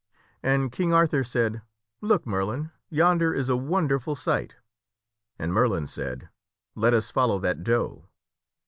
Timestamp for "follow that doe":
7.11-8.07